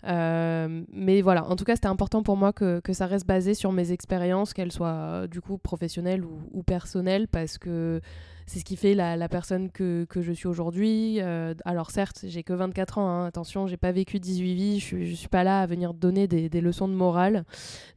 mais 0.05 1.21
voilà, 1.21 1.45
en 1.45 1.55
tout 1.57 1.64
cas 1.64 1.75
c'était 1.75 1.88
important 1.88 2.23
pour 2.23 2.38
moi 2.38 2.55
que, 2.55 2.81
que, 2.81 2.95
ça 2.95 3.07
reste 3.07 3.26
basé 3.26 3.53
sur 3.53 3.73
mes 3.73 3.93
expériences, 3.93 4.55
qu'elles 4.55 4.73
soient 4.73 5.26
du 5.26 5.43
coup 5.43 5.59
professionnelles 5.59 6.25
ou, 6.25 6.41
ou 6.53 6.62
personnelles 6.62 7.29
parce 7.29 7.59
que 7.59 8.00
c'est 8.46 8.58
ce 8.58 8.64
qui 8.64 8.76
fait 8.76 8.94
la, 8.94 9.28
personne 9.28 9.70
que, 9.70 10.06
je 10.14 10.32
suis 10.32 10.46
aujourd'hui. 10.46 11.20
Euh, 11.20 11.54
alors 11.64 11.90
certes, 11.90 12.24
j'ai 12.24 12.42
que 12.42 12.52
24 12.52 12.98
ans, 12.98 13.08
hein, 13.08 13.26
attention, 13.26 13.66
j'ai 13.66 13.76
pas 13.76 13.92
vécu 13.92 14.18
18 14.18 14.54
vies, 14.54 14.80
je, 14.80 15.02
je 15.02 15.14
suis 15.14 15.28
pas 15.28 15.44
là 15.44 15.60
à 15.60 15.66
venir 15.66 15.94
donner 15.94 16.26
des, 16.28 16.60
leçons 16.60 16.88
de 16.88 16.94
morale, 16.94 17.44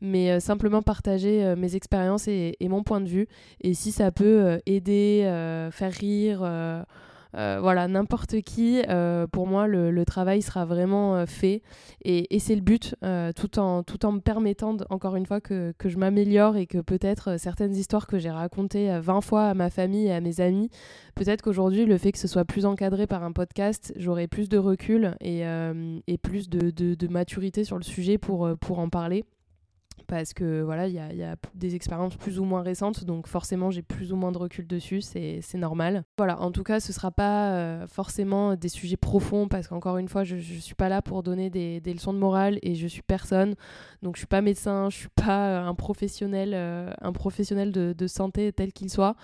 mais 0.01 0.31
euh, 0.31 0.39
simplement 0.39 0.81
partager 0.81 1.43
euh, 1.43 1.55
mes 1.55 1.75
expériences 1.75 2.27
et, 2.27 2.55
et, 2.59 2.69
mon 2.69 2.83
point 2.83 3.01
de 3.01 3.07
vue. 3.07 3.27
Et 3.61 3.73
si 3.73 3.91
ça 3.91 4.11
peut 4.11 4.59
aider, 4.65 5.21
faire 5.71 5.93
rire 5.93 6.85
euh, 7.36 7.60
voilà, 7.62 7.88
n'importe 7.88 8.41
qui, 8.41 8.81
euh, 8.89 9.27
pour 9.27 9.48
moi, 9.48 9.67
le, 9.67 10.05
travail 10.05 10.41
sera 10.41 10.65
vraiment 10.65 11.15
euh, 11.15 11.25
fait. 11.25 11.62
Et, 12.03 12.39
c'est 12.39 12.55
le 12.55 12.62
but, 12.62 12.96
tout, 13.36 13.60
en, 13.60 13.84
tout 13.84 14.05
en 14.05 14.13
me 14.13 14.19
permettant, 14.19 14.77
encore 14.89 15.15
une 15.15 15.25
fois, 15.25 15.41
que, 15.41 15.74
que 15.77 15.89
je 15.89 15.98
m'améliore 15.98 16.55
et 16.55 16.65
que 16.65 16.77
peut-être 16.77 17.38
certaines 17.39 17.75
histoires 17.75 18.07
que 18.07 18.17
j'ai 18.17 18.29
racontées 18.29 18.98
20 19.00 19.22
fois 19.22 19.46
à 19.46 19.53
ma 19.53 19.69
famille 19.69 20.07
et 20.07 20.13
à 20.13 20.22
mes 20.22 20.39
amis, 20.39 20.69
peut-être 21.15 21.41
qu'aujourd'hui, 21.41 21.86
le 21.86 21.98
fait 21.98 22.12
que 22.12 22.19
ce 22.19 22.27
soit 22.27 22.46
plus 22.46 22.65
encadré 22.65 23.07
par 23.07 23.24
un 23.24 23.31
podcast, 23.31 23.93
j'aurai 23.98 24.27
plus 24.27 24.48
de 24.50 24.57
recul 24.57 25.15
et, 25.19 25.41
et 26.07 26.17
plus 26.17 26.50
de, 26.50 26.69
de, 26.69 26.96
de, 26.96 27.07
maturité 27.07 27.63
sur 27.63 27.77
le 27.77 27.84
sujet 27.84 28.17
pour, 28.17 28.50
pour 28.62 28.79
en 28.79 28.89
parler 28.89 29.25
parce 30.05 30.33
que 30.33 30.61
voilà, 30.61 30.87
il 30.87 30.93
y 30.93 30.99
a, 30.99 31.35
des 31.55 31.75
expériences 31.75 32.15
plus 32.15 32.39
ou 32.39 32.43
moins 32.43 32.61
récentes, 32.61 33.03
donc 33.03 33.27
forcément 33.27 33.71
j'ai 33.71 33.81
plus 33.81 34.13
ou 34.13 34.15
moins 34.15 34.31
de 34.31 34.37
recul 34.37 34.67
dessus, 34.67 35.01
c'est 35.01 35.41
normal. 35.55 36.03
Voilà, 36.17 36.39
en 36.39 36.51
tout 36.51 36.63
cas, 36.63 36.79
ce 36.79 36.93
sera 36.93 37.11
pas 37.11 37.51
euh, 37.51 37.87
forcément 37.87 38.55
des 38.55 38.69
sujets 38.69 38.97
profonds, 38.97 39.47
parce 39.47 39.67
qu'encore 39.67 39.97
une 39.97 40.07
fois, 40.07 40.23
je, 40.23 40.37
je 40.37 40.59
suis 40.59 40.75
pas 40.75 40.89
là 40.89 41.01
pour 41.01 41.23
donner 41.23 41.49
des, 41.49 41.81
leçons 41.93 42.13
de 42.13 42.19
morale 42.19 42.59
et 42.61 42.75
je 42.75 42.87
suis 42.87 43.01
personne, 43.01 43.55
donc 44.01 44.15
je 44.15 44.19
suis 44.19 44.27
pas 44.27 44.41
médecin, 44.41 44.89
je 44.89 44.97
suis 44.97 45.09
pas 45.09 45.59
un 45.59 45.75
professionnel, 45.75 46.51
euh, 46.53 46.91
un 47.01 47.11
professionnel 47.11 47.71
de, 47.71 48.07
santé 48.07 48.53
tel 48.53 48.71
qu'il 48.71 48.89
soit, 48.89 49.15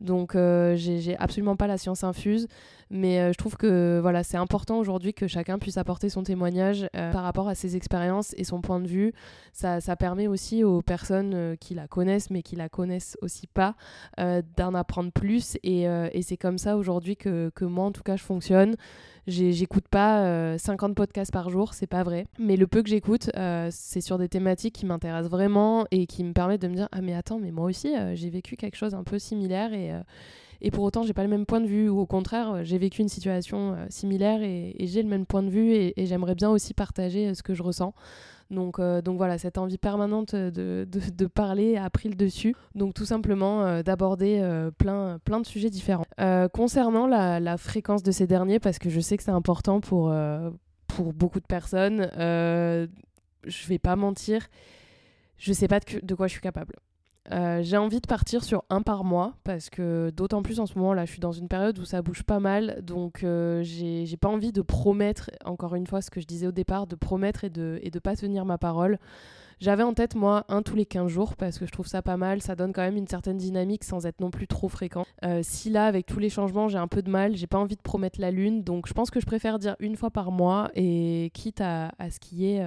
donc 0.00 0.34
euh, 0.34 0.74
j'ai 0.76 1.16
absolument 1.18 1.56
pas 1.56 1.66
la 1.66 1.78
science 1.78 2.02
infuse. 2.02 2.48
Mais 2.94 3.20
euh, 3.20 3.32
je 3.32 3.38
trouve 3.38 3.56
que 3.56 4.00
voilà, 4.02 4.22
c'est 4.22 4.36
important 4.36 4.78
aujourd'hui 4.78 5.14
que 5.14 5.26
chacun 5.26 5.58
puisse 5.58 5.78
apporter 5.78 6.10
son 6.10 6.22
témoignage 6.22 6.86
euh, 6.94 7.10
par 7.10 7.22
rapport 7.22 7.48
à 7.48 7.54
ses 7.54 7.74
expériences 7.74 8.34
et 8.36 8.44
son 8.44 8.60
point 8.60 8.80
de 8.80 8.86
vue. 8.86 9.14
Ça, 9.54 9.80
ça 9.80 9.96
permet 9.96 10.26
aussi 10.26 10.62
aux 10.62 10.82
personnes 10.82 11.32
euh, 11.34 11.56
qui 11.56 11.74
la 11.74 11.88
connaissent, 11.88 12.28
mais 12.28 12.42
qui 12.42 12.54
la 12.54 12.68
connaissent 12.68 13.16
aussi 13.22 13.46
pas, 13.46 13.74
d'en 14.18 14.74
apprendre 14.74 15.10
plus. 15.10 15.56
Et, 15.62 15.86
c'est 16.22 16.36
comme 16.36 16.58
ça 16.58 16.76
aujourd'hui 16.76 17.16
que, 17.16 17.50
que, 17.54 17.64
moi, 17.64 17.86
en 17.86 17.92
tout 17.92 18.02
cas, 18.02 18.16
je 18.16 18.22
fonctionne. 18.22 18.76
J'écoute 19.26 19.86
pas 19.88 20.58
50 20.58 20.94
podcasts 20.94 21.32
par 21.32 21.48
jour, 21.48 21.74
c'est 21.74 21.86
pas 21.86 22.02
vrai. 22.02 22.26
Mais 22.38 22.56
le 22.56 22.66
peu 22.66 22.82
que 22.82 22.88
j'écoute, 22.88 23.30
c'est 23.70 24.00
sur 24.00 24.18
des 24.18 24.28
thématiques 24.28 24.74
qui 24.74 24.86
m'intéressent 24.86 25.30
vraiment 25.30 25.86
et 25.90 26.06
qui 26.06 26.24
me 26.24 26.32
permettent 26.32 26.62
de 26.62 26.68
me 26.68 26.74
dire 26.74 26.88
Ah, 26.92 27.02
mais 27.02 27.14
attends, 27.14 27.38
mais 27.38 27.52
moi 27.52 27.66
aussi, 27.66 27.94
j'ai 28.14 28.30
vécu 28.30 28.56
quelque 28.56 28.76
chose 28.76 28.94
un 28.94 29.04
peu 29.04 29.18
similaire 29.18 29.72
et 29.72 29.92
et 30.62 30.70
pour 30.70 30.84
autant 30.84 31.02
j'ai 31.02 31.12
pas 31.12 31.24
le 31.24 31.28
même 31.28 31.44
point 31.44 31.60
de 31.60 31.66
vue 31.66 31.88
ou 31.88 31.98
au 31.98 32.06
contraire 32.06 32.52
euh, 32.52 32.60
j'ai 32.62 32.78
vécu 32.78 33.02
une 33.02 33.08
situation 33.08 33.74
euh, 33.74 33.86
similaire 33.90 34.42
et, 34.42 34.74
j'ai 34.78 35.02
le 35.02 35.08
même 35.08 35.26
point 35.26 35.42
de 35.42 35.50
vue 35.50 35.74
et, 35.74 35.92
j'aimerais 36.06 36.36
bien 36.36 36.50
aussi 36.50 36.72
partager 36.72 37.28
euh, 37.28 37.34
ce 37.34 37.42
que 37.42 37.52
je 37.52 37.62
ressens. 37.62 37.94
Donc, 38.52 38.80
donc 38.80 39.16
voilà, 39.16 39.38
cette 39.38 39.58
envie 39.58 39.78
permanente 39.78 40.34
de, 40.34 40.86
de, 40.86 41.26
parler 41.26 41.76
a 41.76 41.88
pris 41.90 42.08
le 42.08 42.14
dessus. 42.14 42.54
Donc 42.74 42.94
tout 42.94 43.04
simplement 43.04 43.82
d'aborder 43.82 44.68
plein, 44.78 45.18
plein 45.24 45.40
de 45.40 45.46
sujets 45.46 45.70
différents. 45.70 46.06
concernant 46.52 47.06
la, 47.06 47.56
fréquence 47.56 48.02
de 48.02 48.12
ces 48.12 48.26
derniers, 48.26 48.60
parce 48.60 48.78
que 48.78 48.90
je 48.90 49.00
sais 49.00 49.16
que 49.16 49.22
c'est 49.22 49.30
important 49.30 49.80
pour, 49.80 50.14
pour 50.86 51.12
beaucoup 51.12 51.40
de 51.40 51.46
personnes, 51.46 52.08
je 52.16 53.66
vais 53.68 53.78
pas 53.78 53.96
mentir, 53.96 54.46
je 55.38 55.52
sais 55.52 55.68
pas 55.68 55.80
de 55.80 56.14
quoi 56.14 56.26
je 56.26 56.32
suis 56.32 56.40
capable. 56.40 56.74
Euh, 57.30 57.62
j'ai 57.62 57.76
envie 57.76 58.00
de 58.00 58.06
partir 58.06 58.42
sur 58.42 58.64
un 58.68 58.82
par 58.82 59.04
mois 59.04 59.34
parce 59.44 59.70
que 59.70 60.10
d'autant 60.10 60.42
plus 60.42 60.58
en 60.58 60.66
ce 60.66 60.76
moment 60.76 60.92
là, 60.92 61.04
je 61.04 61.12
suis 61.12 61.20
dans 61.20 61.32
une 61.32 61.48
période 61.48 61.78
où 61.78 61.84
ça 61.84 62.02
bouge 62.02 62.24
pas 62.24 62.40
mal, 62.40 62.80
donc 62.82 63.22
euh, 63.22 63.62
j'ai 63.62 64.16
pas 64.16 64.28
envie 64.28 64.50
de 64.50 64.62
promettre, 64.62 65.30
encore 65.44 65.76
une 65.76 65.86
fois 65.86 66.02
ce 66.02 66.10
que 66.10 66.20
je 66.20 66.26
disais 66.26 66.48
au 66.48 66.52
départ, 66.52 66.86
de 66.86 66.96
promettre 66.96 67.44
et 67.44 67.50
de, 67.50 67.78
et 67.82 67.90
de 67.90 67.98
pas 68.00 68.16
tenir 68.16 68.44
ma 68.44 68.58
parole. 68.58 68.98
J'avais 69.60 69.84
en 69.84 69.94
tête 69.94 70.16
moi 70.16 70.44
un 70.48 70.62
tous 70.62 70.74
les 70.74 70.84
15 70.84 71.06
jours 71.06 71.36
parce 71.36 71.60
que 71.60 71.66
je 71.66 71.70
trouve 71.70 71.86
ça 71.86 72.02
pas 72.02 72.16
mal, 72.16 72.42
ça 72.42 72.56
donne 72.56 72.72
quand 72.72 72.82
même 72.82 72.96
une 72.96 73.06
certaine 73.06 73.36
dynamique 73.36 73.84
sans 73.84 74.06
être 74.06 74.18
non 74.18 74.32
plus 74.32 74.48
trop 74.48 74.68
fréquent. 74.68 75.06
Euh, 75.24 75.40
si 75.44 75.70
là 75.70 75.86
avec 75.86 76.06
tous 76.06 76.18
les 76.18 76.30
changements 76.30 76.66
j'ai 76.66 76.78
un 76.78 76.88
peu 76.88 77.02
de 77.02 77.10
mal, 77.10 77.36
j'ai 77.36 77.46
pas 77.46 77.58
envie 77.58 77.76
de 77.76 77.82
promettre 77.82 78.20
la 78.20 78.32
lune, 78.32 78.64
donc 78.64 78.88
je 78.88 78.92
pense 78.92 79.12
que 79.12 79.20
je 79.20 79.26
préfère 79.26 79.60
dire 79.60 79.76
une 79.78 79.94
fois 79.94 80.10
par 80.10 80.32
mois 80.32 80.72
et 80.74 81.30
quitte 81.32 81.60
à, 81.60 81.92
à 82.00 82.10
ce 82.10 82.18
qui 82.18 82.48
est 82.48 82.66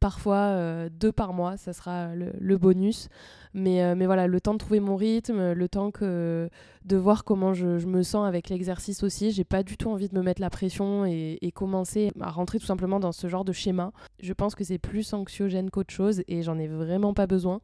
parfois 0.00 0.36
euh, 0.36 0.88
deux 0.90 1.12
par 1.12 1.32
mois, 1.32 1.56
ça 1.56 1.72
sera 1.72 2.14
le, 2.14 2.58
bonus. 2.58 3.08
Euh, 3.56 3.94
mais 3.96 4.06
voilà, 4.06 4.26
le 4.26 4.40
temps 4.40 4.54
de 4.54 4.58
trouver 4.58 4.80
mon 4.80 4.96
rythme, 4.96 5.52
le 5.52 5.68
temps 5.68 5.90
que, 5.90 6.48
de 6.88 6.96
voir 6.96 7.24
comment 7.24 7.54
je, 7.54 7.86
me 7.86 8.02
sens 8.02 8.26
avec 8.26 8.48
l'exercice 8.48 9.02
aussi. 9.02 9.30
J'ai 9.30 9.44
pas 9.44 9.62
du 9.62 9.76
tout 9.76 9.90
envie 9.90 10.08
de 10.08 10.16
me 10.16 10.22
mettre 10.22 10.40
la 10.40 10.50
pression 10.50 11.04
et, 11.04 11.38
commencer 11.54 12.12
à 12.20 12.30
rentrer 12.30 12.58
tout 12.58 12.66
simplement 12.66 13.00
dans 13.00 13.12
ce 13.12 13.26
genre 13.28 13.44
de 13.44 13.52
schéma. 13.52 13.92
Je 14.20 14.32
pense 14.32 14.54
que 14.54 14.64
c'est 14.64 14.78
plus 14.78 15.12
anxiogène 15.12 15.70
qu'autre 15.70 15.92
chose 15.92 16.22
et 16.28 16.42
j'en 16.42 16.58
ai 16.58 16.68
vraiment 16.68 17.14
pas 17.14 17.26
besoin. 17.26 17.60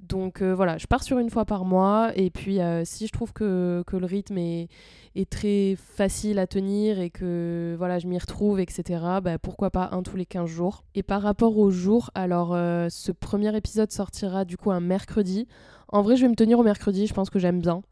Donc 0.00 0.42
euh, 0.42 0.54
voilà, 0.54 0.78
je 0.78 0.86
pars 0.86 1.02
sur 1.02 1.18
une 1.18 1.30
fois 1.30 1.44
par 1.44 1.64
mois 1.64 2.12
et 2.16 2.30
puis 2.30 2.58
si 2.84 3.06
je 3.06 3.12
trouve 3.12 3.32
que, 3.32 3.84
le 3.90 4.06
rythme 4.06 4.38
est, 4.38 4.68
est 5.14 5.28
très 5.28 5.76
facile 5.76 6.38
à 6.38 6.46
tenir 6.46 7.00
et 7.00 7.10
que 7.10 7.74
voilà, 7.78 7.98
je 7.98 8.06
m'y 8.06 8.18
retrouve, 8.18 8.60
etc., 8.60 9.02
bah, 9.22 9.38
pourquoi 9.38 9.70
pas 9.70 9.88
un 9.92 10.02
tous 10.02 10.16
les 10.16 10.26
15 10.26 10.48
jours. 10.48 10.84
Et 10.94 11.02
par 11.02 11.22
rapport 11.22 11.58
aux 11.58 11.70
jours, 11.70 12.10
alors 12.14 12.54
euh, 12.54 12.88
ce 12.90 13.12
premier 13.12 13.54
épisode 13.56 13.90
sortira 13.90 14.44
du 14.44 14.56
coup 14.56 14.70
un 14.70 14.80
mercredi. 14.80 15.46
En 15.88 16.02
vrai, 16.02 16.16
je 16.16 16.22
vais 16.22 16.28
me 16.28 16.36
tenir 16.36 16.58
au 16.58 16.62
mercredi, 16.62 17.06
je 17.06 17.14
pense 17.14 17.30
que 17.30 17.38
j'aime 17.38 17.60
bien. 17.60 17.82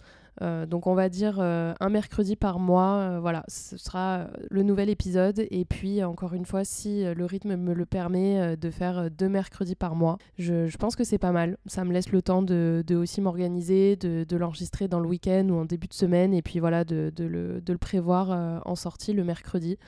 Euh, 0.42 0.66
donc 0.66 0.86
on 0.86 0.94
va 0.94 1.08
dire 1.08 1.38
euh, 1.38 1.74
un 1.80 1.88
mercredi 1.88 2.36
par 2.36 2.58
mois, 2.58 2.96
euh, 2.96 3.20
voilà, 3.20 3.44
ce 3.48 3.76
sera 3.76 4.26
le 4.50 4.62
nouvel 4.62 4.88
épisode. 4.88 5.46
Et 5.50 5.64
puis 5.64 6.02
encore 6.04 6.34
une 6.34 6.44
fois, 6.44 6.64
si 6.64 7.04
le 7.04 7.24
rythme 7.24 7.56
me 7.56 7.72
le 7.72 7.86
permet, 7.86 8.56
de 8.56 8.70
faire 8.70 9.10
deux 9.10 9.28
mercredis 9.28 9.74
par 9.74 9.94
mois, 9.94 10.18
je, 10.38 10.76
pense 10.76 10.96
que 10.96 11.04
c'est 11.04 11.18
pas 11.18 11.32
mal. 11.32 11.56
Ça 11.66 11.84
me 11.84 11.92
laisse 11.92 12.12
le 12.12 12.22
temps 12.22 12.42
de, 12.42 12.84
aussi 12.90 13.20
m'organiser, 13.20 13.96
de, 13.96 14.36
l'enregistrer 14.36 14.88
dans 14.88 15.00
le 15.00 15.08
week-end 15.08 15.48
ou 15.48 15.56
en 15.56 15.64
début 15.64 15.86
de 15.88 15.94
semaine, 15.94 16.34
et 16.34 16.42
puis 16.42 16.58
voilà, 16.58 16.84
de, 16.84 17.12
le, 17.18 17.62
le, 17.66 17.78
prévoir 17.78 18.62
en 18.66 18.74
sortie 18.74 19.12
le 19.12 19.24
mercredi 19.24 19.78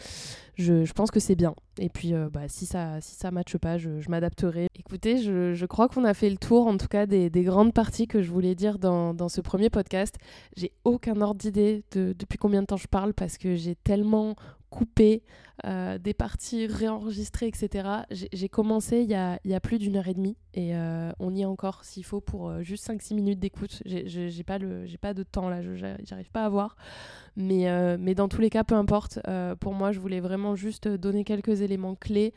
je, 0.59 0.93
pense 0.93 1.13
que 1.13 1.21
c'est 1.21 1.37
bien. 1.37 1.55
Et 1.79 1.89
puis, 1.89 2.15
euh, 2.15 2.29
bah, 2.31 2.49
si 2.49 2.67
ça 2.67 3.01
si 3.01 3.15
ça 3.15 3.31
matche 3.31 3.57
pas, 3.57 3.79
je, 3.79 3.91
m'adapterai. 4.09 4.67
Écoutez, 4.77 5.19
je, 5.19 5.67
crois 5.67 5.89
qu'on 5.89 6.05
a 6.05 6.15
fait 6.15 6.29
le 6.29 6.37
tour, 6.37 6.67
en 6.67 6.77
tout 6.77 6.89
cas, 6.89 7.07
des, 7.07 7.31
grandes 7.31 7.73
parties 7.73 8.09
que 8.09 8.23
je 8.23 8.31
voulais 8.31 8.57
dire 8.57 8.79
dans, 8.79 9.29
ce 9.29 9.41
premier 9.41 9.71
podcast. 9.71 10.17
J'ai 10.57 10.73
aucun 10.85 11.21
ordre 11.21 11.39
d'idée 11.39 11.85
de 11.93 12.15
depuis 12.19 12.39
combien 12.39 12.63
de 12.63 12.67
temps 12.67 12.77
je 12.77 12.89
parle 12.89 13.15
parce 13.15 13.39
que 13.39 13.55
j'ai 13.55 13.77
tellement 13.77 14.35
coupé 14.71 15.23
euh, 15.67 15.99
des 15.99 16.15
parties 16.15 16.67
réenregistrées, 16.67 17.49
etc. 17.49 17.89
J'ai 18.11 18.49
commencé 18.49 19.01
il 19.01 19.11
y, 19.11 19.15
a, 19.15 19.61
plus 19.61 19.79
d'une 19.79 19.97
heure 19.97 20.09
et 20.09 20.15
demie 20.15 20.37
et 20.55 20.77
euh, 20.77 21.11
on 21.19 21.35
y 21.35 21.43
est 21.43 21.47
encore 21.47 21.85
s'il 21.85 22.05
faut 22.05 22.21
pour 22.21 22.63
juste 22.63 22.89
5-6 22.89 23.15
minutes 23.15 23.41
d'écoute. 23.41 23.83
J'ai 23.85 24.45
pas, 24.45 24.59
de 24.59 25.23
temps 25.25 25.49
là, 25.49 25.61
j'arrive 26.05 26.31
pas 26.31 26.45
à 26.45 26.49
voir. 26.49 26.77
Mais, 27.39 27.69
euh, 27.69 27.97
dans 28.15 28.29
tous 28.29 28.41
les 28.41 28.51
cas, 28.51 28.65
peu 28.65 28.75
importe. 28.75 29.21
Euh, 29.29 29.55
pour 29.55 29.73
moi, 29.73 29.93
je 29.93 30.01
voulais 30.01 30.21
vraiment 30.21 30.57
juste 30.57 30.89
donner 30.89 31.23
quelques 31.25 31.63
éléments 31.63 31.95
clés 31.95 32.35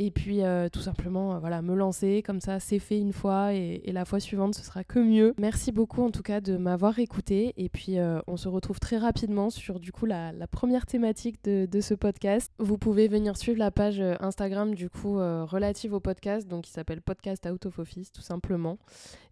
Et 0.00 0.12
puis 0.12 0.42
tout 0.72 0.80
simplement, 0.80 1.40
voilà, 1.40 1.60
me 1.60 1.74
lancer 1.74 2.22
comme 2.22 2.40
ça, 2.40 2.60
c'est 2.60 2.78
fait 2.78 2.98
une 2.98 3.12
fois 3.12 3.52
et, 3.52 3.82
la 3.92 4.04
fois 4.04 4.20
suivante, 4.20 4.54
ce 4.54 4.62
sera 4.62 4.84
que 4.84 5.00
mieux. 5.00 5.34
Merci 5.38 5.72
beaucoup 5.72 6.02
en 6.02 6.10
tout 6.10 6.22
cas 6.22 6.40
de 6.40 6.56
m'avoir 6.56 7.00
écouté. 7.00 7.52
Et 7.56 7.68
puis 7.68 7.96
on 8.28 8.36
se 8.36 8.48
retrouve 8.48 8.78
très 8.78 8.96
rapidement 8.96 9.50
sur 9.50 9.80
du 9.80 9.90
coup 9.90 10.06
la, 10.06 10.32
première 10.50 10.86
thématique 10.86 11.42
de, 11.44 11.66
de, 11.66 11.80
ce 11.80 11.94
podcast. 11.94 12.52
Vous 12.58 12.78
pouvez 12.78 13.08
venir 13.08 13.36
suivre 13.36 13.58
la 13.58 13.72
page 13.72 14.00
Instagram 14.20 14.74
du 14.74 14.88
coup 14.88 15.16
relative 15.16 15.92
au 15.92 16.00
podcast, 16.00 16.46
donc 16.46 16.64
qui 16.64 16.70
s'appelle 16.70 17.02
Podcast 17.02 17.46
Out 17.46 17.66
of 17.66 17.78
Office 17.80 18.12
tout 18.12 18.22
simplement. 18.22 18.78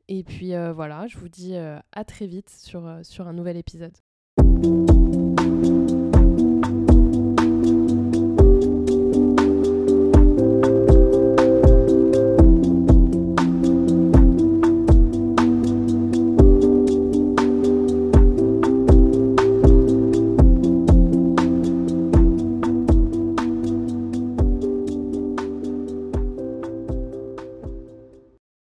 Et 0.08 0.24
puis 0.24 0.50
voilà, 0.74 1.06
je 1.06 1.16
vous 1.16 1.28
dis 1.28 1.54
à 1.56 2.04
très 2.04 2.26
vite 2.26 2.50
sur, 2.50 2.98
sur 3.02 3.28
un 3.28 3.32
nouvel 3.32 3.56
épisode. 3.56 3.96